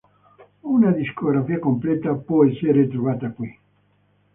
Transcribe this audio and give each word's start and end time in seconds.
Una 0.77 0.89
discografia 0.93 1.59
completa 1.59 2.15
può 2.15 2.43
essere 2.43 2.87
trovata 2.87 3.29
qui. 3.29 3.59